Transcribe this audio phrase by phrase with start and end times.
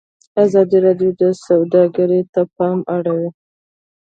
[0.43, 3.29] ازادي راډیو د سوداګري ته پام اړولی.